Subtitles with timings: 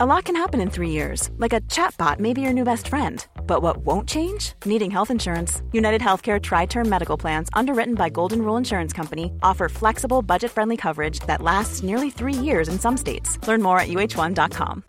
[0.00, 2.86] A lot can happen in three years, like a chatbot may be your new best
[2.86, 3.26] friend.
[3.48, 4.52] But what won't change?
[4.64, 5.60] Needing health insurance.
[5.72, 10.52] United Healthcare Tri Term Medical Plans, underwritten by Golden Rule Insurance Company, offer flexible, budget
[10.52, 13.44] friendly coverage that lasts nearly three years in some states.
[13.48, 14.84] Learn more at uh1.com.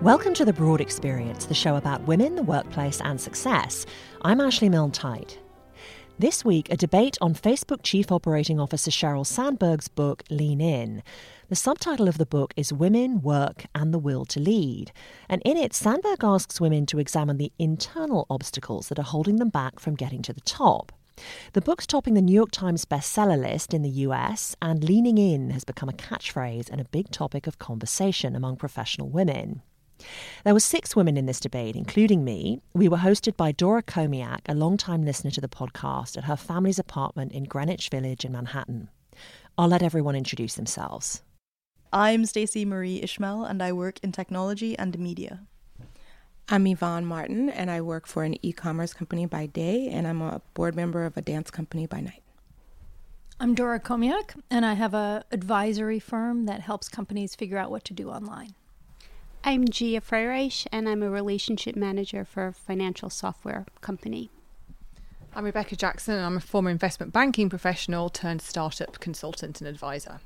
[0.00, 3.84] Welcome to The Broad Experience, the show about women, the workplace, and success.
[4.22, 5.36] I'm Ashley Milne Tyte.
[6.20, 11.02] This week, a debate on Facebook Chief Operating Officer Sheryl Sandberg's book, Lean In.
[11.48, 14.92] The subtitle of the book is Women, Work, and the Will to Lead.
[15.30, 19.48] And in it, Sandberg asks women to examine the internal obstacles that are holding them
[19.48, 20.92] back from getting to the top.
[21.54, 25.48] The book's topping the New York Times bestseller list in the US, and leaning in
[25.52, 29.62] has become a catchphrase and a big topic of conversation among professional women.
[30.44, 32.60] There were six women in this debate, including me.
[32.74, 36.78] We were hosted by Dora Komiak, a long-time listener to the podcast, at her family's
[36.78, 38.88] apartment in Greenwich Village in Manhattan.
[39.58, 41.22] I'll let everyone introduce themselves.
[41.92, 45.40] I'm Stacey Marie Ishmael, and I work in technology and media.
[46.48, 50.20] I'm Yvonne Martin, and I work for an e commerce company by day, and I'm
[50.20, 52.22] a board member of a dance company by night.
[53.38, 57.84] I'm Dora Komiak, and I have a advisory firm that helps companies figure out what
[57.84, 58.54] to do online.
[59.42, 64.30] I'm Gia Freireich, and I'm a relationship manager for a financial software company.
[65.34, 70.20] I'm Rebecca Jackson, and I'm a former investment banking professional turned startup consultant and advisor.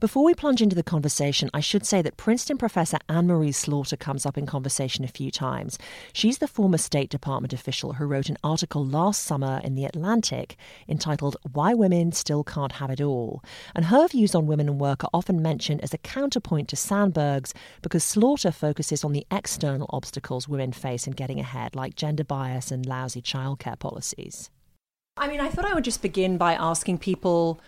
[0.00, 3.96] Before we plunge into the conversation, I should say that Princeton professor Anne Marie Slaughter
[3.96, 5.78] comes up in conversation a few times.
[6.12, 10.56] She's the former State Department official who wrote an article last summer in The Atlantic
[10.88, 13.42] entitled Why Women Still Can't Have It All.
[13.74, 17.54] And her views on women and work are often mentioned as a counterpoint to Sandberg's
[17.82, 22.70] because Slaughter focuses on the external obstacles women face in getting ahead, like gender bias
[22.70, 24.50] and lousy childcare policies.
[25.16, 27.60] I mean, I thought I would just begin by asking people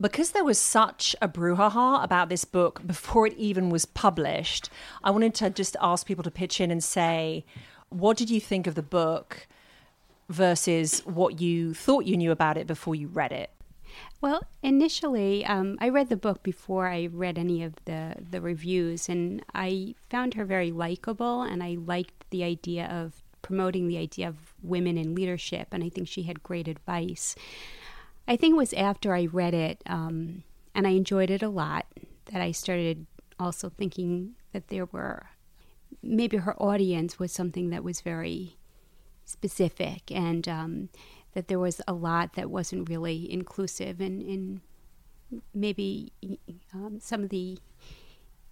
[0.00, 4.70] because there was such a brouhaha about this book before it even was published,
[5.04, 7.44] I wanted to just ask people to pitch in and say,
[7.90, 9.46] what did you think of the book
[10.28, 13.50] versus what you thought you knew about it before you read it?
[14.20, 19.08] Well, initially, um, I read the book before I read any of the, the reviews,
[19.08, 24.28] and I found her very likable, and I liked the idea of promoting the idea
[24.28, 27.34] of women in leadership, and I think she had great advice.
[28.26, 30.44] I think it was after I read it um,
[30.74, 31.86] and I enjoyed it a lot
[32.32, 33.06] that I started
[33.38, 35.26] also thinking that there were
[36.02, 38.56] maybe her audience was something that was very
[39.24, 40.88] specific and um,
[41.34, 44.60] that there was a lot that wasn't really inclusive and,
[45.54, 46.12] maybe
[46.74, 47.56] um, some of the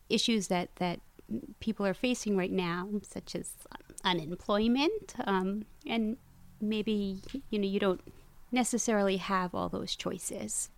[0.08, 1.00] issues that, that
[1.58, 3.52] people are facing right now, such as
[4.04, 6.16] unemployment, um, and
[6.60, 7.20] maybe
[7.50, 8.00] you know you don't
[8.50, 10.70] necessarily have all those choices.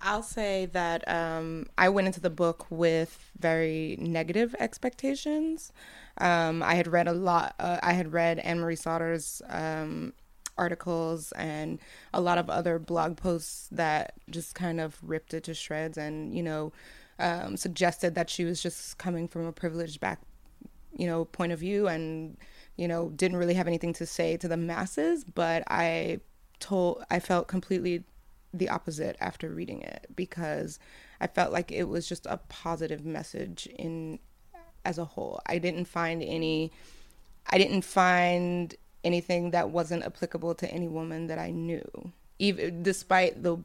[0.00, 5.72] I'll say that um, I went into the book with very negative expectations.
[6.18, 7.54] Um, I had read a lot.
[7.58, 10.12] Uh, I had read Anne Marie Slaughter's um,
[10.56, 11.80] articles and
[12.12, 16.34] a lot of other blog posts that just kind of ripped it to shreds and
[16.34, 16.72] you know
[17.18, 20.20] um, suggested that she was just coming from a privileged back,
[20.96, 22.36] you know, point of view and
[22.76, 25.24] you know didn't really have anything to say to the masses.
[25.24, 26.20] But I
[26.60, 28.04] told I felt completely
[28.52, 30.78] the opposite after reading it because
[31.20, 34.18] I felt like it was just a positive message in
[34.84, 35.40] as a whole.
[35.46, 36.72] I didn't find any
[37.50, 38.74] I didn't find
[39.04, 42.12] anything that wasn't applicable to any woman that I knew.
[42.38, 43.58] Even despite the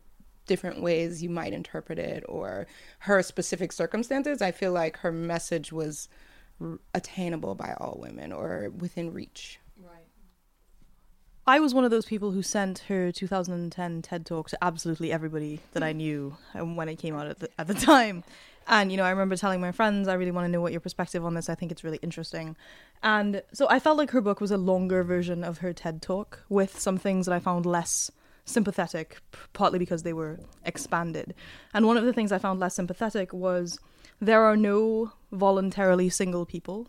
[0.45, 2.67] different ways you might interpret it or
[2.99, 6.09] her specific circumstances, I feel like her message was
[6.93, 9.59] attainable by all women or within reach.
[11.45, 15.59] I was one of those people who sent her 2010 TED talk to absolutely everybody
[15.73, 18.23] that I knew um, when it came out at the, at the time.
[18.65, 20.79] And, you know, I remember telling my friends, I really want to know what your
[20.79, 21.49] perspective on this.
[21.49, 22.55] I think it's really interesting.
[23.01, 26.39] And so I felt like her book was a longer version of her TED talk
[26.47, 28.09] with some things that I found less
[28.45, 29.17] sympathetic,
[29.51, 31.33] partly because they were expanded.
[31.73, 33.79] And one of the things I found less sympathetic was
[34.21, 36.88] there are no voluntarily single people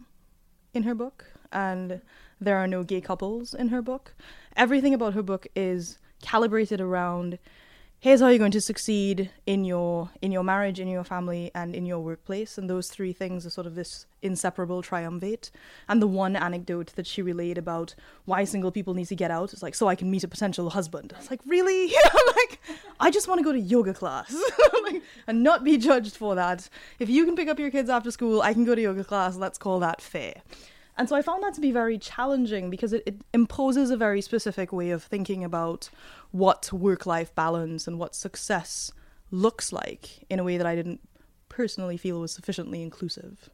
[0.73, 1.25] in her book.
[1.55, 2.03] And
[2.41, 4.15] there are no gay couples in her book.
[4.56, 7.39] Everything about her book is calibrated around
[8.05, 11.75] here's how you're going to succeed in your in your marriage, in your family, and
[11.75, 12.59] in your workplace.
[12.59, 15.51] And those three things are sort of this inseparable triumvirate.
[15.89, 17.95] And the one anecdote that she relayed about
[18.27, 20.69] why single people need to get out is like, so I can meet a potential
[20.69, 21.15] husband.
[21.19, 21.95] It's like, really?
[21.95, 22.01] You
[22.37, 22.61] like,
[23.01, 24.35] I just want to go to yoga class
[24.83, 26.69] like, and not be judged for that.
[26.99, 29.37] If you can pick up your kids after school, I can go to yoga class.
[29.37, 30.43] Let's call that fair.
[30.96, 34.20] And so I found that to be very challenging because it, it imposes a very
[34.20, 35.91] specific way of thinking about
[36.31, 38.93] what work life balance and what success
[39.31, 41.00] looks like in a way that I didn't
[41.49, 43.50] personally feel was sufficiently inclusive.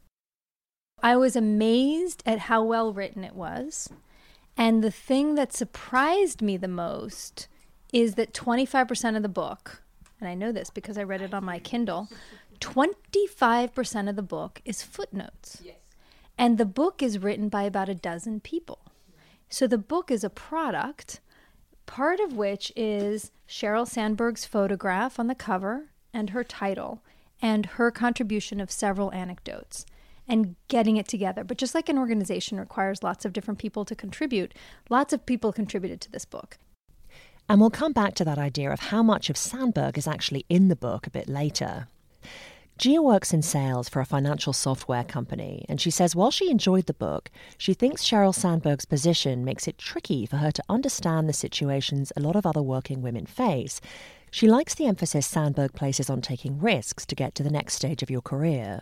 [1.01, 3.89] I was amazed at how well written it was.
[4.55, 7.47] And the thing that surprised me the most
[7.91, 9.81] is that 25% of the book,
[10.19, 12.07] and I know this because I read it on my Kindle,
[12.59, 15.61] 25% of the book is footnotes.
[15.65, 15.75] Yes.
[16.41, 18.79] And the book is written by about a dozen people.
[19.47, 21.19] So the book is a product,
[21.85, 27.03] part of which is Sheryl Sandberg's photograph on the cover and her title
[27.43, 29.85] and her contribution of several anecdotes
[30.27, 31.43] and getting it together.
[31.43, 34.55] But just like an organization requires lots of different people to contribute,
[34.89, 36.57] lots of people contributed to this book.
[37.47, 40.69] And we'll come back to that idea of how much of Sandberg is actually in
[40.69, 41.87] the book a bit later.
[42.81, 46.87] Gia works in sales for a financial software company, and she says while she enjoyed
[46.87, 51.33] the book, she thinks Sheryl Sandberg's position makes it tricky for her to understand the
[51.33, 53.81] situations a lot of other working women face.
[54.31, 58.01] She likes the emphasis Sandberg places on taking risks to get to the next stage
[58.01, 58.81] of your career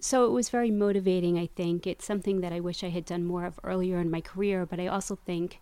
[0.00, 1.86] so it was very motivating, I think.
[1.86, 4.78] It's something that I wish I had done more of earlier in my career, but
[4.78, 5.60] I also think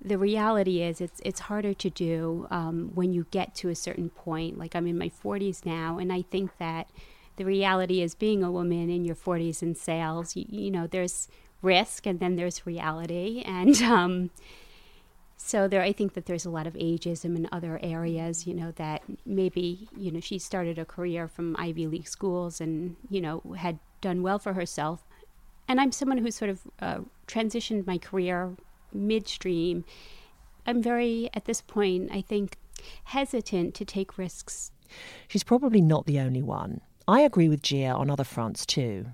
[0.00, 4.10] the reality is it's it's harder to do um, when you get to a certain
[4.10, 4.58] point.
[4.58, 6.88] Like I'm in my 40s now, and I think that
[7.36, 11.28] the reality is being a woman in your 40s in sales, you, you know, there's
[11.62, 13.42] risk and then there's reality.
[13.46, 14.30] And um,
[15.36, 18.46] so there, I think that there's a lot of ageism in other areas.
[18.46, 22.96] You know that maybe you know she started a career from Ivy League schools and
[23.10, 25.04] you know had done well for herself.
[25.66, 28.56] And I'm someone who sort of uh, transitioned my career
[28.92, 29.84] midstream.
[30.66, 32.56] I'm very at this point, I think,
[33.04, 34.70] hesitant to take risks.
[35.28, 36.80] She's probably not the only one.
[37.06, 39.06] I agree with Gia on other fronts too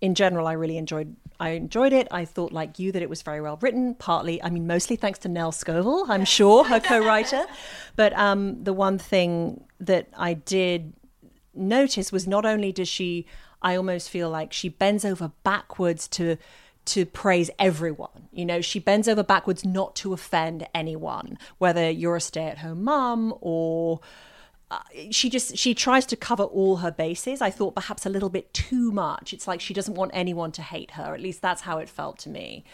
[0.00, 1.16] in general, I really enjoyed.
[1.40, 2.08] I enjoyed it.
[2.10, 3.94] I thought, like you, that it was very well written.
[3.94, 7.44] Partly, I mean, mostly thanks to Nell Scovell, I'm sure, her co-writer.
[7.94, 10.92] but um, the one thing that I did
[11.54, 13.26] notice was not only does she,
[13.62, 16.36] I almost feel like she bends over backwards to
[16.86, 18.28] to praise everyone.
[18.32, 23.34] You know, she bends over backwards not to offend anyone, whether you're a stay-at-home mom
[23.40, 24.00] or
[24.70, 24.80] uh,
[25.10, 27.40] she just she tries to cover all her bases.
[27.40, 29.32] I thought perhaps a little bit too much.
[29.32, 31.14] It's like she doesn't want anyone to hate her.
[31.14, 32.64] At least that's how it felt to me.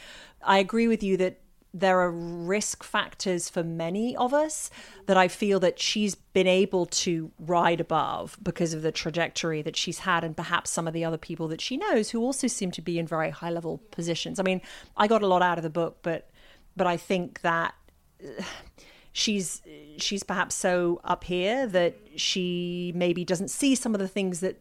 [0.42, 1.38] I agree with you that
[1.74, 4.70] there are risk factors for many of us
[5.06, 9.76] that i feel that she's been able to ride above because of the trajectory that
[9.76, 12.70] she's had and perhaps some of the other people that she knows who also seem
[12.70, 14.38] to be in very high level positions.
[14.38, 14.60] I mean
[14.96, 16.30] i got a lot out of the book but
[16.76, 17.74] but i think that
[19.12, 19.62] she's
[19.98, 24.58] she's perhaps so up here that she maybe doesn't see some of the things that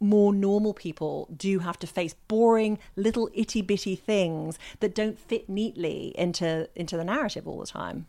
[0.00, 5.48] more normal people do have to face boring little itty bitty things that don't fit
[5.48, 8.06] neatly into into the narrative all the time.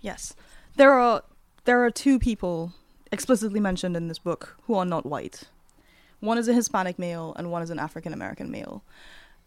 [0.00, 0.34] Yes.
[0.76, 1.22] There are
[1.64, 2.72] there are two people
[3.12, 5.44] explicitly mentioned in this book who are not white.
[6.20, 8.82] One is a hispanic male and one is an african american male.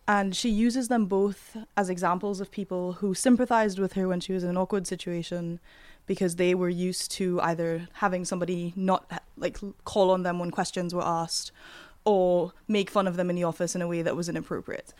[0.07, 4.33] And she uses them both as examples of people who sympathized with her when she
[4.33, 5.60] was in an awkward situation
[6.06, 10.94] because they were used to either having somebody not like call on them when questions
[10.94, 11.52] were asked
[12.06, 14.94] or make fun of them in the office in a way that was inappropriate.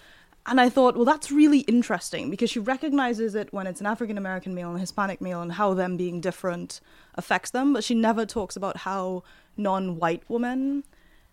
[0.48, 4.18] And I thought, well, that's really interesting because she recognizes it when it's an African
[4.18, 6.82] American male and a Hispanic male and how them being different
[7.16, 9.24] affects them, but she never talks about how
[9.58, 10.84] non white women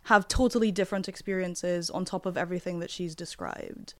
[0.04, 3.94] have totally different experiences on top of everything that she's described.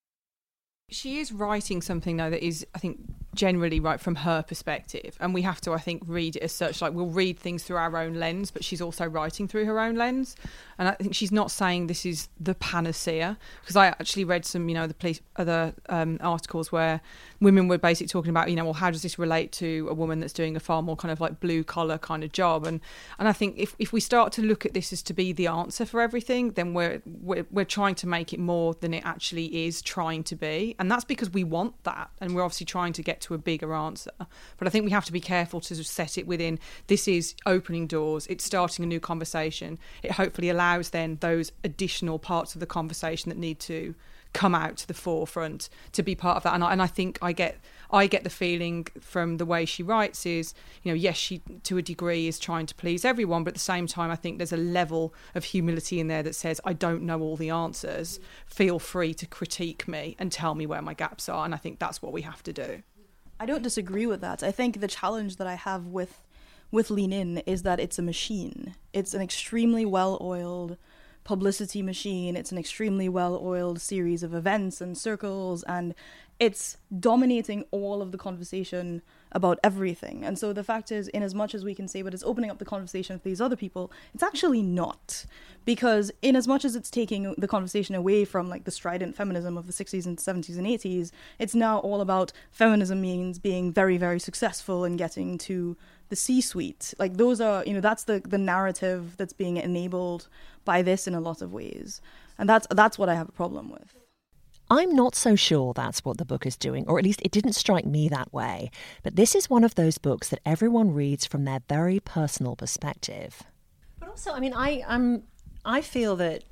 [0.90, 3.00] She is writing something though that is, I think,
[3.34, 6.82] generally right from her perspective, and we have to, I think, read it as such.
[6.82, 9.94] Like we'll read things through our own lens, but she's also writing through her own
[9.94, 10.36] lens,
[10.78, 13.38] and I think she's not saying this is the panacea.
[13.60, 17.00] Because I actually read some, you know, the police other um, articles where
[17.40, 20.20] women were basically talking about, you know, well, how does this relate to a woman
[20.20, 22.66] that's doing a far more kind of like blue collar kind of job?
[22.66, 22.80] And
[23.18, 25.46] and I think if if we start to look at this as to be the
[25.46, 29.66] answer for everything, then we're we're, we're trying to make it more than it actually
[29.66, 33.02] is trying to be and that's because we want that and we're obviously trying to
[33.02, 34.12] get to a bigger answer
[34.58, 37.86] but i think we have to be careful to set it within this is opening
[37.86, 42.66] doors it's starting a new conversation it hopefully allows then those additional parts of the
[42.66, 43.94] conversation that need to
[44.32, 47.18] come out to the forefront to be part of that and I, and I think
[47.22, 47.58] I get
[47.92, 51.76] I get the feeling from the way she writes is, you know, yes, she to
[51.76, 54.52] a degree is trying to please everyone, but at the same time, I think there's
[54.52, 58.18] a level of humility in there that says, I don't know all the answers.
[58.46, 61.44] Feel free to critique me and tell me where my gaps are.
[61.44, 62.82] And I think that's what we have to do.
[63.42, 64.44] I don't disagree with that.
[64.44, 66.22] I think the challenge that I have with
[66.70, 68.76] with Lean In is that it's a machine.
[68.92, 70.76] It's an extremely well-oiled
[71.25, 72.37] publicity machine.
[72.37, 75.92] It's an extremely well-oiled series of events and circles and
[76.42, 80.25] it's dominating all of the conversation about everything.
[80.25, 82.50] And so the fact is, in as much as we can say, but it's opening
[82.50, 85.25] up the conversation for these other people, it's actually not.
[85.64, 89.56] Because in as much as it's taking the conversation away from like the strident feminism
[89.56, 93.96] of the 60s and 70s and 80s, it's now all about feminism means being very,
[93.96, 95.76] very successful and getting to
[96.08, 96.92] the C-suite.
[96.99, 100.26] Like those are, you know, that's the the narrative that's being enabled
[100.64, 102.00] by this in a lot of ways.
[102.37, 104.01] And that's that's what I have a problem with.
[104.71, 107.52] I'm not so sure that's what the book is doing, or at least it didn't
[107.54, 108.71] strike me that way.
[109.02, 113.42] But this is one of those books that everyone reads from their very personal perspective.
[113.99, 115.21] But also, I mean, I
[115.64, 116.45] I feel that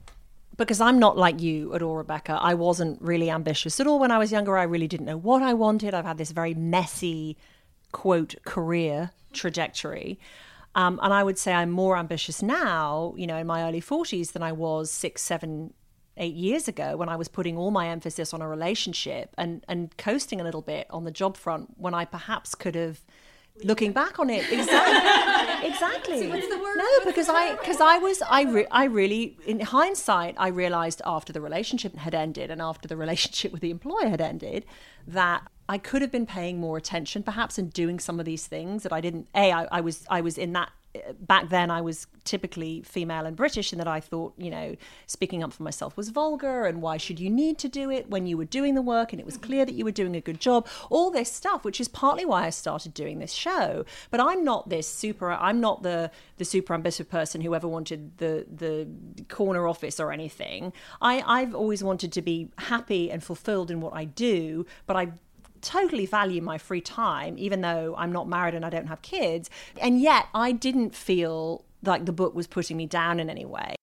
[0.57, 2.38] because I'm not like you at all, Rebecca.
[2.40, 4.59] I wasn't really ambitious at all when I was younger.
[4.59, 5.95] I really didn't know what I wanted.
[5.95, 7.38] I've had this very messy,
[7.93, 10.19] quote, career trajectory.
[10.75, 14.33] Um, and I would say I'm more ambitious now, you know, in my early 40s
[14.33, 15.73] than I was six, seven,
[16.17, 19.97] eight years ago when I was putting all my emphasis on a relationship and, and
[19.97, 23.00] coasting a little bit on the job front when I perhaps could have
[23.64, 24.45] looking back on it.
[25.62, 26.23] Exactly.
[26.23, 26.29] Exactly.
[26.29, 31.33] No because i because i was i re- i really in hindsight i realized after
[31.33, 34.64] the relationship had ended and after the relationship with the employer had ended
[35.07, 38.83] that i could have been paying more attention perhaps and doing some of these things
[38.83, 40.71] that i didn't a I, I was i was in that
[41.20, 45.42] back then I was typically female and British, and that I thought, you know, speaking
[45.42, 48.37] up for myself was vulgar, and why should you need to do it when you
[48.37, 49.47] were doing the work and it was mm-hmm.
[49.47, 50.66] clear that you were doing a good job?
[50.90, 53.85] All this stuff, which is partly why I started doing this show.
[54.11, 55.30] But I'm not this super.
[55.30, 58.88] I'm not the the super ambitious person who ever wanted the the
[59.28, 60.73] corner office or anything.
[61.00, 65.12] I I've always wanted to be happy and fulfilled in what I do, but I
[65.62, 69.50] totally value my free time, even though I'm not married and I don't have kids.
[69.81, 73.75] And yet I didn't feel like the book was putting me down in any way.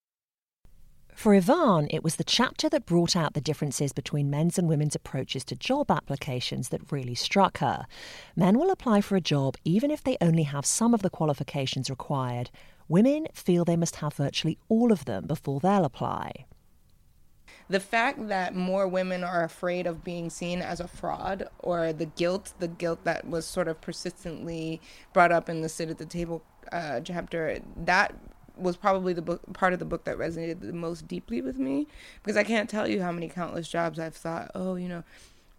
[1.14, 4.96] For Yvonne, it was the chapter that brought out the differences between men's and women's
[4.96, 7.88] approaches to job applications that really struck her.
[8.36, 11.90] Men will apply for a job even if they only have some of the qualifications
[11.90, 12.52] required.
[12.88, 16.46] Women feel they must have virtually all of them before they'll apply
[17.70, 22.06] the fact that more women are afraid of being seen as a fraud or the
[22.06, 24.80] guilt, the guilt that was sort of persistently
[25.14, 28.16] brought up in the sit at the table uh, chapter, that
[28.56, 31.88] was probably the book part of the book that resonated the most deeply with me
[32.24, 35.04] because I can't tell you how many countless jobs I've thought, oh, you know,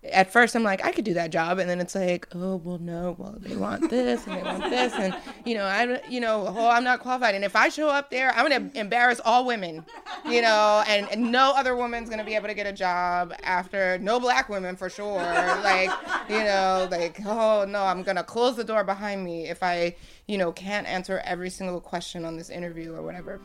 [0.05, 2.79] at first I'm like, I could do that job, and then it's like, oh well,
[2.79, 5.15] no, well they want this and they want this, and
[5.45, 8.33] you know, I, you know, oh I'm not qualified, and if I show up there,
[8.35, 9.85] I'm gonna embarrass all women,
[10.25, 13.99] you know, and, and no other woman's gonna be able to get a job after
[13.99, 15.91] no black women for sure, like,
[16.29, 20.39] you know, like oh no, I'm gonna close the door behind me if I, you
[20.39, 23.41] know, can't answer every single question on this interview or whatever.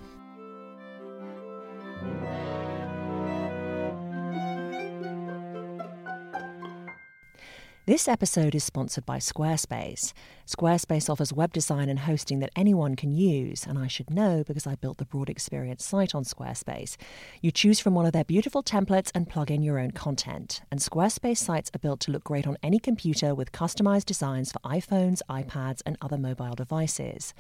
[7.86, 10.14] This episode is sponsored by Squarespace.
[10.48, 14.66] Squarespace offers web design and hosting that anyone can use, and I should know because
[14.66, 16.96] I built the Broad Experience site on Squarespace.
[17.42, 20.62] You choose from one of their beautiful templates and plug in your own content.
[20.72, 24.60] And Squarespace sites are built to look great on any computer with customized designs for
[24.60, 27.34] iPhones, iPads, and other mobile devices.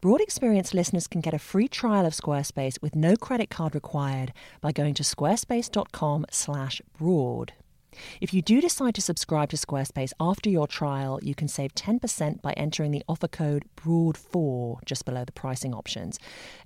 [0.00, 4.32] Broad Experience listeners can get a free trial of Squarespace with no credit card required
[4.60, 7.52] by going to squarespace.com/broad.
[8.20, 12.42] If you do decide to subscribe to Squarespace after your trial, you can save 10%
[12.42, 16.18] by entering the offer code BROAD4 just below the pricing options.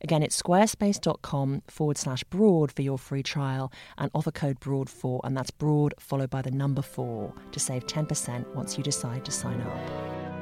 [0.02, 5.36] Again, it's squarespace.com forward slash broad for your free trial and offer code BROAD4, and
[5.36, 9.60] that's broad followed by the number 4 to save 10% once you decide to sign
[9.60, 10.41] up.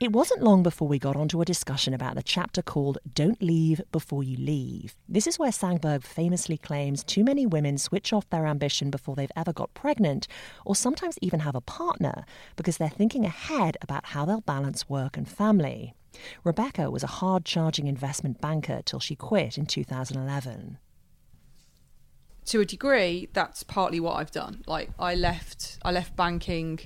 [0.00, 3.82] It wasn't long before we got onto a discussion about the chapter called Don't Leave
[3.92, 4.96] Before You Leave.
[5.06, 9.30] This is where Sandberg famously claims too many women switch off their ambition before they've
[9.36, 10.26] ever got pregnant,
[10.64, 12.24] or sometimes even have a partner,
[12.56, 15.92] because they're thinking ahead about how they'll balance work and family.
[16.44, 20.78] Rebecca was a hard charging investment banker till she quit in 2011
[22.46, 26.80] to a degree that's partly what i've done like i left i left banking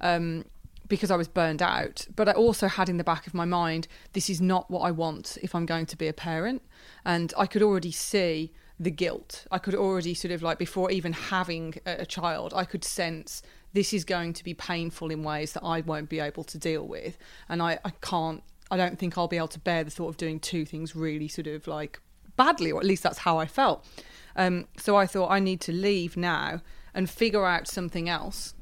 [0.00, 0.44] um,
[0.90, 2.06] because I was burned out.
[2.14, 4.90] But I also had in the back of my mind, this is not what I
[4.90, 6.60] want if I'm going to be a parent.
[7.06, 9.46] And I could already see the guilt.
[9.50, 13.42] I could already sort of like, before even having a, child, I could sense
[13.72, 16.86] this is going to be painful in ways that I won't be able to deal
[16.86, 17.16] with.
[17.48, 20.16] And I, I can't, I don't think I'll be able to bear the thought of
[20.16, 22.00] doing two things really sort of like
[22.36, 23.86] badly, or at least that's how I felt.
[24.34, 26.62] Um, so I thought I need to leave now
[26.94, 28.54] and figure out something else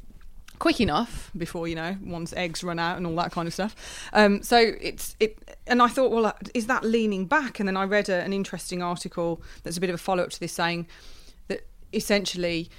[0.58, 3.74] quick enough before you know one's eggs run out and all that kind of stuff.
[4.12, 7.60] Um, so it's it, and I thought, well, is that leaning back?
[7.60, 10.30] And then I read a, an interesting article that's a bit of a follow up
[10.30, 10.86] to this, saying
[11.48, 12.70] that essentially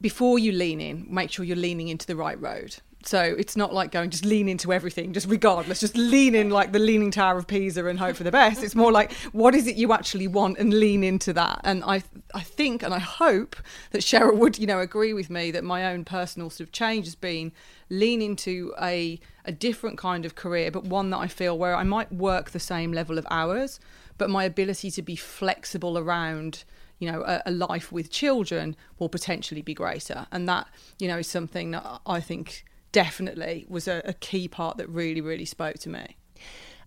[0.00, 2.76] before you lean in, make sure you're leaning into the right road.
[3.08, 6.72] So it's not like going just lean into everything, just regardless, just lean in like
[6.72, 8.62] the leaning tower of Pisa and hope for the best.
[8.62, 11.62] It's more like what is it you actually want and lean into that.
[11.64, 12.02] And I
[12.34, 13.56] I think and I hope
[13.92, 17.06] that Sheryl would, you know, agree with me that my own personal sort of change
[17.06, 17.50] has been
[17.88, 21.84] lean into a a different kind of career, but one that I feel where I
[21.84, 23.80] might work the same level of hours,
[24.18, 26.64] but my ability to be flexible around
[26.98, 30.66] you know a, a, life with children will potentially be greater and that
[30.98, 35.20] you know is something that i think definitely was a, a key part that really,
[35.20, 36.16] really spoke to me.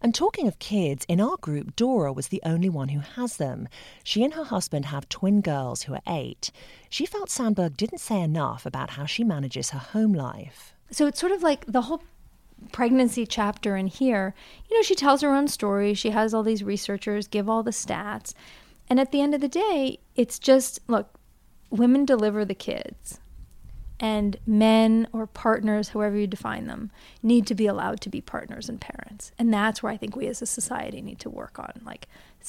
[0.03, 3.67] And talking of kids, in our group, Dora was the only one who has them.
[4.03, 6.51] She and her husband have twin girls who are eight.
[6.89, 10.73] She felt Sandberg didn't say enough about how she manages her home life.
[10.89, 12.01] So it's sort of like the whole
[12.71, 14.33] pregnancy chapter in here.
[14.69, 17.71] You know, she tells her own story, she has all these researchers give all the
[17.71, 18.33] stats.
[18.89, 21.13] And at the end of the day, it's just look,
[21.69, 23.20] women deliver the kids
[24.01, 26.91] and men or partners, however you define them,
[27.21, 29.31] need to be allowed to be partners and parents.
[29.37, 32.07] And that's where I think we as a society need to work on, like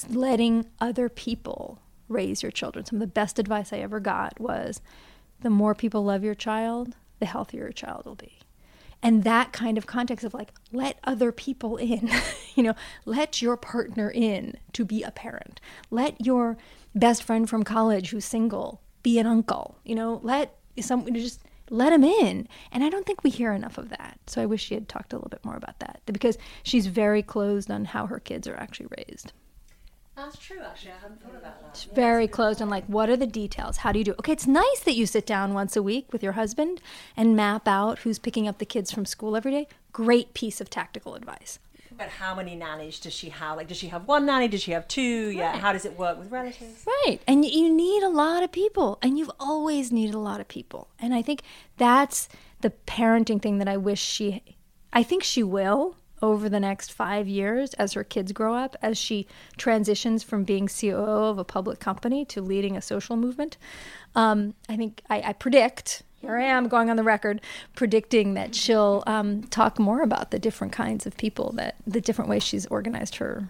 [0.08, 1.78] letting other people
[2.08, 2.86] raise your children.
[2.86, 4.80] Some of the best advice I ever got was
[5.40, 8.38] the more people love your child, the healthier your child will be.
[9.02, 12.08] And that kind of context of like, let other people in,
[12.54, 15.60] you know, let your partner in to be a parent.
[15.90, 16.56] Let your
[16.94, 21.92] best friend from college who's single be an uncle, you know, let some just let
[21.92, 22.48] him in.
[22.70, 24.18] And I don't think we hear enough of that.
[24.26, 27.22] So I wish she had talked a little bit more about that because she's very
[27.22, 29.32] closed on how her kids are actually raised.
[30.14, 30.92] That's true, actually.
[30.92, 31.68] I hadn't thought about that.
[31.70, 33.78] It's very closed on like, what are the details?
[33.78, 34.10] How do you do?
[34.10, 34.18] It?
[34.18, 36.82] Okay, it's nice that you sit down once a week with your husband
[37.16, 39.68] and map out who's picking up the kids from school every day.
[39.92, 41.58] Great piece of tactical advice.
[41.96, 43.56] But how many nannies does she have?
[43.56, 44.48] Like, does she have one nanny?
[44.48, 45.30] Does she have two?
[45.30, 45.56] Yeah.
[45.58, 46.84] How does it work with relatives?
[46.86, 47.18] Right.
[47.26, 50.88] And you need a lot of people, and you've always needed a lot of people.
[50.98, 51.42] And I think
[51.76, 52.28] that's
[52.60, 54.42] the parenting thing that I wish she,
[54.92, 58.96] I think she will over the next five years as her kids grow up, as
[58.96, 63.58] she transitions from being COO of a public company to leading a social movement.
[64.14, 67.40] Um, I think I, I predict here I am going on the record
[67.74, 72.30] predicting that she'll um, talk more about the different kinds of people that the different
[72.30, 73.48] ways she's organized her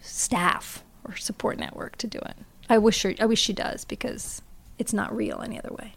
[0.00, 2.36] staff or support network to do it.
[2.68, 4.40] I wish her, I wish she does because
[4.78, 5.94] it's not real any other way.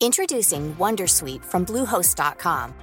[0.00, 2.74] Introducing Wondersuite from Bluehost.com.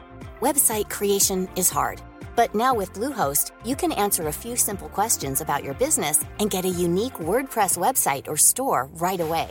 [0.41, 2.01] Website creation is hard,
[2.35, 6.49] but now with Bluehost, you can answer a few simple questions about your business and
[6.49, 9.49] get a unique WordPress website or store right away.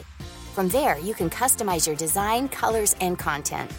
[0.55, 3.73] From there, you can customize your design, colors, and content.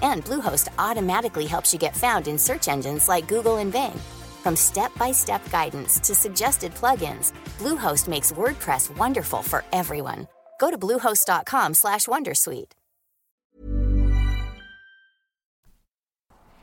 [0.00, 3.98] And Bluehost automatically helps you get found in search engines like Google and Bing.
[4.44, 10.28] From step-by-step guidance to suggested plugins, Bluehost makes WordPress wonderful for everyone.
[10.60, 12.72] Go to bluehost.com/wondersuite.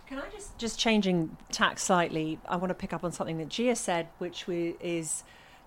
[0.07, 2.39] Can I just just changing tack slightly?
[2.47, 4.77] I want to pick up on something that Gia said, which we,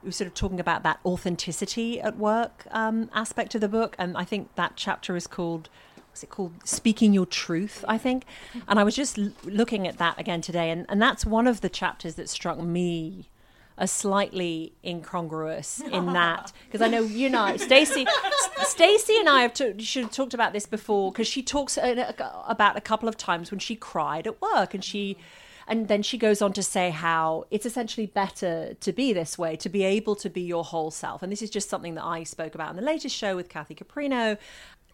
[0.02, 3.94] is we sort of talking about that authenticity at work um, aspect of the book,
[3.98, 5.68] and I think that chapter is called
[6.08, 6.52] what's it called?
[6.64, 8.24] Speaking your truth i think.
[8.66, 11.60] And i was just l- looking at that again today and, and that's one of
[11.60, 13.28] the chapters that struck me
[13.78, 18.06] as slightly incongruous in that because i know you know stacey
[18.62, 22.76] stacey and i have to, should have talked about this before because she talks about
[22.76, 25.16] a couple of times when she cried at work and she
[25.70, 29.54] and then she goes on to say how it's essentially better to be this way,
[29.56, 31.22] to be able to be your whole self.
[31.22, 33.76] And this is just something that I spoke about in the latest show with Kathy
[33.76, 34.37] Caprino.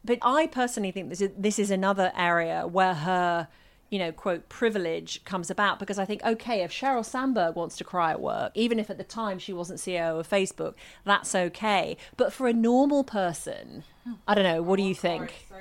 [0.04, 3.48] But I personally think this is, this is another area where her
[3.88, 7.84] you know, quote, privilege comes about because I think, okay, if Sheryl Sandberg wants to
[7.84, 11.96] cry at work, even if at the time she wasn't CEO of Facebook, that's okay.
[12.16, 13.84] But for a normal person,
[14.26, 15.32] I don't know, what do you think?
[15.48, 15.54] So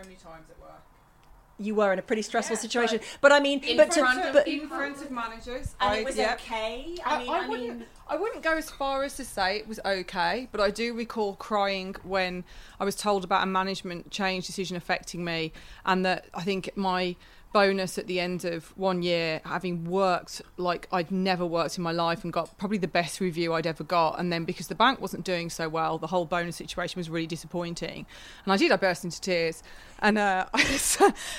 [1.58, 3.00] you were in a pretty stressful yeah, situation.
[3.22, 5.94] But, but, I mean, in but front to, of, but, in front of managers, and
[5.94, 6.34] I, it was yeah.
[6.34, 6.98] okay.
[7.06, 9.68] I, mean, I, I wouldn't, mean, I wouldn't go as far as to say it
[9.68, 12.44] was okay, but I do recall crying when
[12.80, 15.54] I was told about a management change decision affecting me,
[15.86, 17.15] and that I think my
[17.56, 21.94] bonus at the end of one year, having worked like I'd never worked in my
[21.94, 24.20] life and got probably the best review I'd ever got.
[24.20, 27.28] And then because the bank wasn't doing so well, the whole bonus situation was really
[27.28, 28.08] disappointing.
[28.44, 29.63] And I did, I burst into tears.
[30.00, 30.48] And uh,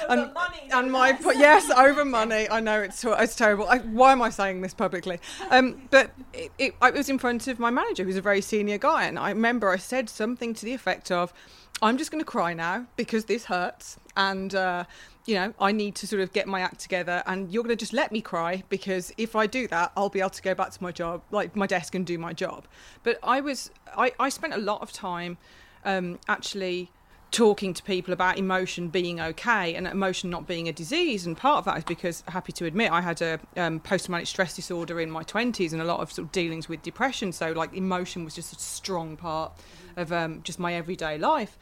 [0.09, 2.49] and, money, and my yes, over money.
[2.49, 3.69] I know it's it's terrible.
[3.69, 5.21] I, why am I saying this publicly?
[5.51, 8.79] Um, but it, it, it was in front of my manager, who's a very senior
[8.79, 11.35] guy, and I remember I said something to the effect of,
[11.83, 14.85] "I'm just going to cry now because this hurts." And uh,
[15.27, 17.81] you know, I need to sort of get my act together and you're going to
[17.81, 20.71] just let me cry because if I do that, I'll be able to go back
[20.71, 22.67] to my job, like my desk and do my job.
[23.03, 25.37] But I was, I, I spent a lot of time
[25.85, 26.91] um, actually
[27.33, 31.27] talking to people about emotion being okay and emotion not being a disease.
[31.27, 34.29] And part of that is because, happy to admit, I had a um, post traumatic
[34.29, 37.33] stress disorder in my 20s and a lot of sort of dealings with depression.
[37.33, 39.53] So, like, emotion was just a strong part
[39.97, 41.59] of um, just my everyday life.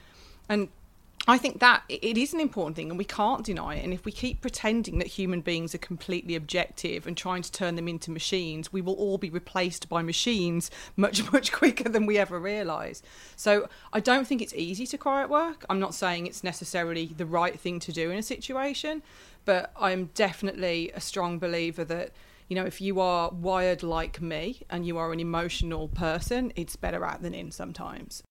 [0.49, 0.69] And
[1.27, 3.85] I think that it is an important thing and we can't deny it.
[3.85, 7.77] And if we keep pretending that human beings are completely objective and trying to turn
[7.77, 12.19] them into machines, we will all be replaced by machines much, much quicker than we
[12.19, 13.03] ever realise.
[13.37, 15.65] So I don't think it's easy to cry at work.
[15.71, 19.03] I'm not saying it's necessarily the right thing to do in a situation,
[19.47, 22.11] but I'm definitely a strong believer that
[22.49, 26.77] you know, if you are wired like me and you are an emotional person, it's
[26.77, 28.23] better out than in sometimes.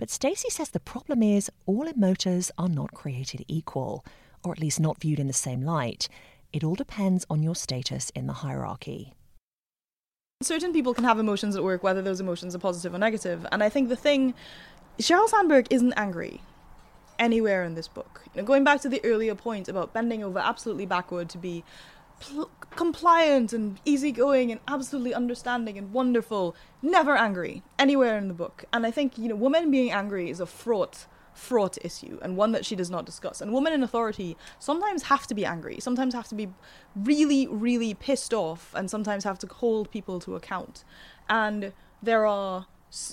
[0.00, 4.02] But Stacey says the problem is all emotors are not created equal,
[4.42, 6.08] or at least not viewed in the same light.
[6.54, 9.12] It all depends on your status in the hierarchy.
[10.42, 13.46] Certain people can have emotions at work, whether those emotions are positive or negative.
[13.52, 14.32] And I think the thing,
[14.98, 16.40] Sheryl Sandberg isn't angry
[17.18, 18.22] anywhere in this book.
[18.32, 21.62] You know, going back to the earlier point about bending over absolutely backward to be
[22.20, 28.64] pl- compliant and easygoing and absolutely understanding and wonderful, never angry anywhere in the book.
[28.72, 32.52] And I think, you know, women being angry is a fraught fraught issue and one
[32.52, 33.40] that she does not discuss.
[33.40, 36.48] And women in authority sometimes have to be angry, sometimes have to be
[36.94, 40.84] really, really pissed off, and sometimes have to hold people to account.
[41.28, 42.66] And there are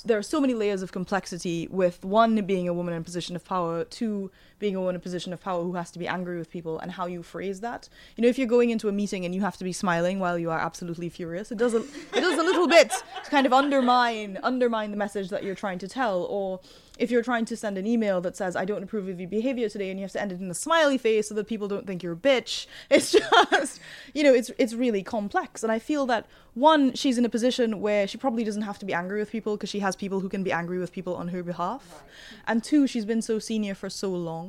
[0.05, 3.35] there are so many layers of complexity with one being a woman in a position
[3.35, 6.49] of power, two being in a position of power who has to be angry with
[6.49, 7.89] people, and how you phrase that.
[8.15, 10.37] You know, if you're going into a meeting and you have to be smiling while
[10.37, 12.91] you are absolutely furious, it does a, it does a little bit
[13.23, 16.59] to kind of undermine undermine the message that you're trying to tell, or
[16.97, 19.69] if you're trying to send an email that says, I don't approve of your behavior
[19.69, 21.85] today, and you have to end it in a smiley face so that people don't
[21.85, 23.79] think you're a bitch, it's just,
[24.13, 25.63] you know, it's, it's really complex.
[25.63, 28.85] And I feel that, one, she's in a position where she probably doesn't have to
[28.85, 31.27] be angry with people because she has people who can be angry with people on
[31.27, 32.03] her behalf.
[32.47, 34.46] And two, she's been so senior for so long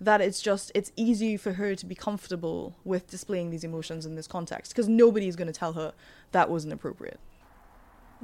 [0.00, 4.14] that it's just it's easy for her to be comfortable with displaying these emotions in
[4.14, 5.92] this context because nobody is going to tell her
[6.32, 7.20] that wasn't appropriate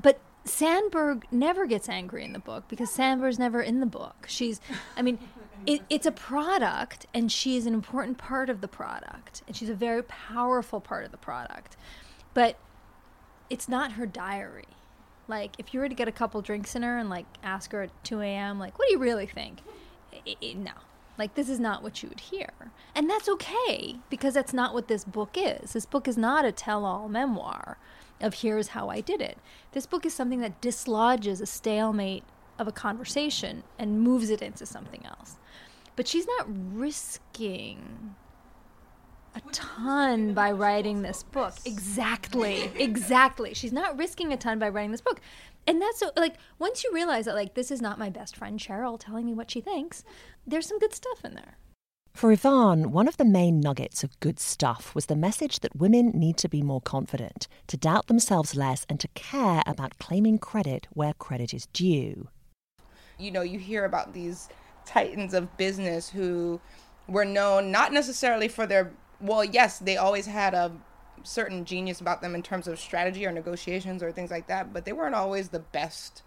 [0.00, 4.26] but Sandberg never gets angry in the book because Sandberg's never in the book.
[4.28, 4.60] She's,
[4.96, 5.18] I mean,
[5.66, 9.68] it, it's a product, and she is an important part of the product, and she's
[9.68, 11.76] a very powerful part of the product.
[12.32, 12.58] But
[13.50, 14.68] it's not her diary.
[15.28, 17.82] Like, if you were to get a couple drinks in her and like ask her
[17.82, 19.58] at 2 a.m., like, what do you really think?
[20.24, 20.72] It, it, no,
[21.18, 22.50] like, this is not what you would hear.
[22.94, 25.72] And that's okay because that's not what this book is.
[25.72, 27.78] This book is not a tell all memoir
[28.20, 29.38] of here's how I did it.
[29.72, 32.24] This book is something that dislodges a stalemate
[32.58, 35.36] of a conversation and moves it into something else.
[35.96, 38.14] But she's not risking
[39.34, 41.54] a ton by writing this book.
[41.64, 42.70] Exactly.
[42.78, 43.54] Exactly.
[43.54, 45.20] She's not risking a ton by writing this book.
[45.66, 48.58] And that's so, like once you realize that like this is not my best friend
[48.58, 50.04] Sheryl telling me what she thinks,
[50.46, 51.58] there's some good stuff in there.
[52.16, 56.12] For Yvonne, one of the main nuggets of good stuff was the message that women
[56.14, 60.86] need to be more confident, to doubt themselves less, and to care about claiming credit
[60.94, 62.28] where credit is due.
[63.18, 64.48] You know, you hear about these
[64.86, 66.58] titans of business who
[67.06, 70.72] were known not necessarily for their, well, yes, they always had a
[71.26, 74.84] certain genius about them in terms of strategy or negotiations or things like that, but
[74.84, 76.22] they weren't always the best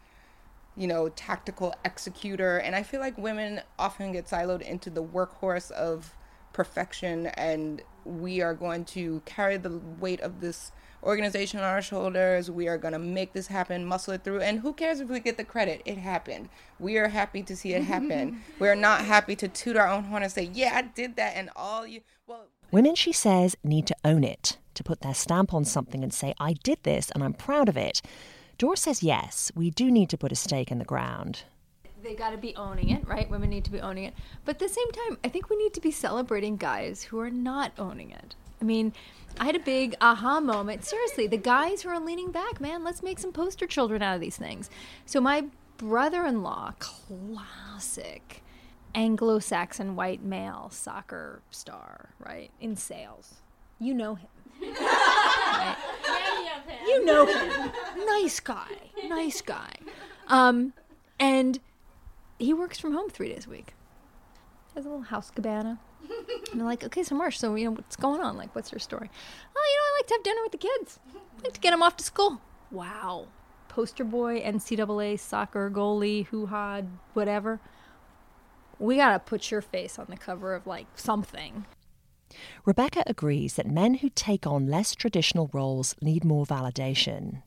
[0.80, 2.58] you know, tactical executor.
[2.58, 6.16] And I feel like women often get siloed into the workhorse of
[6.54, 10.72] perfection, and we are going to carry the weight of this
[11.04, 12.50] organization on our shoulders.
[12.50, 14.40] We are going to make this happen, muscle it through.
[14.40, 15.82] And who cares if we get the credit?
[15.86, 16.48] It happened.
[16.80, 18.42] We are happy to see it happen.
[18.60, 21.36] We're not happy to toot our own horn and say, yeah, I did that.
[21.36, 22.48] And all you, well.
[22.72, 26.36] Women, she says, need to own it, to put their stamp on something and say,
[26.40, 28.02] I did this and I'm proud of it.
[28.60, 31.44] Dor says yes, we do need to put a stake in the ground.
[32.04, 33.30] They got to be owning it, right?
[33.30, 34.14] Women need to be owning it.
[34.46, 37.32] But at the same time, I think we need to be celebrating guys who are
[37.32, 38.36] not owning it.
[38.62, 38.94] I mean,
[39.40, 40.86] I had a big aha moment.
[40.86, 44.22] Seriously, the guys who are leaning back, man, let's make some poster children out of
[44.22, 44.70] these things.
[45.06, 45.46] So, my
[45.78, 48.44] brother in law, classic
[48.96, 52.50] Anglo Saxon white male soccer star, right?
[52.60, 53.36] In sales.
[53.80, 54.28] You know him.
[54.62, 55.76] right?
[56.88, 57.72] You know him.
[58.06, 58.68] Nice guy.
[59.08, 59.72] Nice guy.
[60.28, 60.74] Um,
[61.20, 61.60] and
[62.38, 63.74] he works from home three days a week.
[64.76, 65.80] Has a little house cabana.
[66.52, 68.38] And I'm like, okay, so Marsh, so you know what's going on?
[68.38, 69.10] Like, what's your story?
[69.56, 71.00] Oh, you know, I like to have dinner with the kids.
[71.14, 72.42] I like to get them off to school.
[72.72, 73.28] Wow,
[73.68, 76.82] poster boy, NCAA soccer goalie, hoo ha,
[77.14, 77.60] whatever.
[78.80, 81.66] We gotta put your face on the cover of like something.
[82.66, 87.42] Rebecca agrees that men who take on less traditional roles need more validation.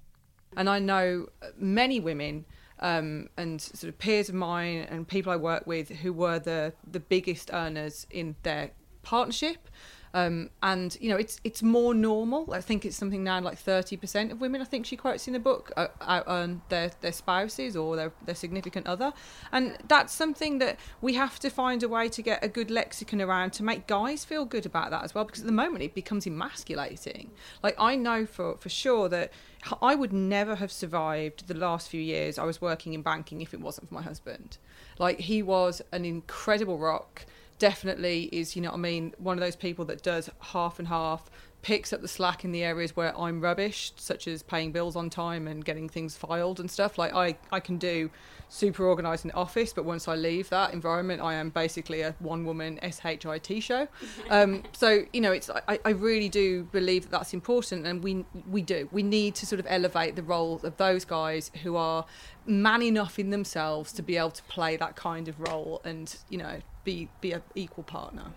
[0.56, 2.44] And I know many women
[2.80, 6.74] um, and sort of peers of mine and people I work with who were the
[6.88, 9.68] the biggest earners in their partnership.
[10.14, 12.52] Um, and you know it's it's more normal.
[12.52, 14.60] I think it's something now like thirty percent of women.
[14.60, 15.88] I think she quotes in the book uh,
[16.26, 19.12] earn their their spouses or their their significant other,
[19.52, 23.22] and that's something that we have to find a way to get a good lexicon
[23.22, 25.24] around to make guys feel good about that as well.
[25.24, 27.30] Because at the moment it becomes emasculating.
[27.62, 29.32] Like I know for for sure that
[29.80, 33.54] I would never have survived the last few years I was working in banking if
[33.54, 34.58] it wasn't for my husband.
[34.98, 37.24] Like he was an incredible rock
[37.62, 40.88] definitely is, you know what I mean, one of those people that does half and
[40.88, 41.30] half,
[41.62, 45.08] picks up the slack in the areas where I'm rubbish, such as paying bills on
[45.10, 46.98] time and getting things filed and stuff.
[46.98, 48.10] Like I, I can do
[48.52, 52.14] super organised in the office, but once I leave that environment, I am basically a
[52.18, 53.88] one woman SHIT show.
[54.30, 58.24] Um, so, you know, it's I, I really do believe that that's important and we
[58.48, 58.88] we do.
[58.92, 62.06] We need to sort of elevate the role of those guys who are
[62.46, 66.38] man enough in themselves to be able to play that kind of role and, you
[66.38, 68.32] know, be be an equal partner.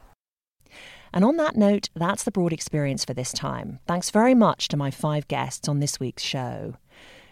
[1.13, 3.79] And on that note, that's the broad experience for this time.
[3.87, 6.75] Thanks very much to my five guests on this week's show.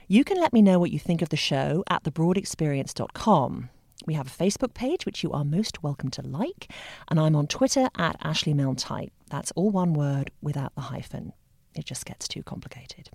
[0.07, 3.69] You can let me know what you think of the show at thebroadexperience.com.
[4.05, 6.69] We have a Facebook page which you are most welcome to like,
[7.07, 8.53] and I'm on Twitter at Ashley
[9.29, 11.31] That's all one word without the hyphen.
[11.73, 13.11] It just gets too complicated.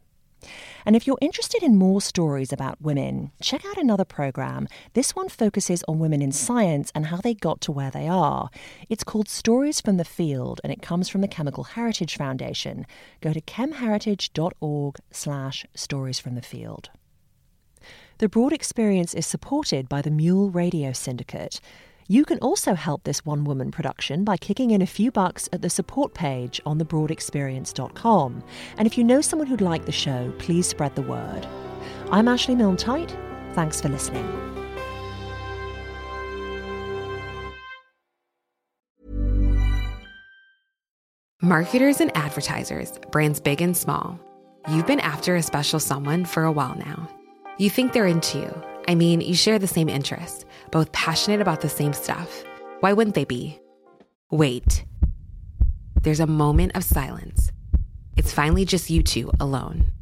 [0.84, 4.68] And if you're interested in more stories about women, check out another program.
[4.94, 8.50] This one focuses on women in science and how they got to where they are.
[8.88, 12.86] It's called Stories from the Field and it comes from the Chemical Heritage Foundation.
[13.20, 16.90] Go to chemheritage.org slash stories from the field.
[18.18, 21.60] The Broad Experience is supported by the Mule Radio Syndicate.
[22.10, 25.60] You can also help this one woman production by kicking in a few bucks at
[25.60, 28.42] the support page on thebroadexperience.com.
[28.78, 31.46] And if you know someone who'd like the show, please spread the word.
[32.10, 32.78] I'm Ashley Milne
[33.52, 34.26] Thanks for listening.
[41.42, 44.18] Marketers and advertisers, brands big and small.
[44.70, 47.06] You've been after a special someone for a while now.
[47.58, 48.77] You think they're into you.
[48.88, 52.42] I mean, you share the same interests both passionate about the same stuff.
[52.80, 53.60] Why wouldn't they be?
[54.30, 54.84] Wait.
[56.02, 57.52] There's a moment of silence.
[58.16, 59.92] It's finally just you two alone.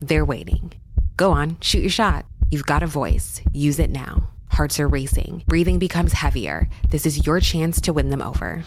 [0.00, 0.72] They're waiting.
[1.16, 2.26] Go on, shoot your shot.
[2.50, 3.40] You've got a voice.
[3.52, 4.28] Use it now.
[4.48, 5.44] Hearts are racing.
[5.46, 6.68] Breathing becomes heavier.
[6.90, 8.64] This is your chance to win them over.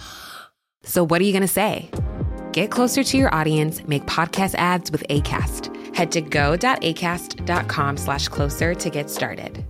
[0.83, 1.89] So, what are you going to say?
[2.53, 5.84] Get closer to your audience, make podcast ads with ACAST.
[5.95, 9.65] Head to go.acast.com slash closer to get started.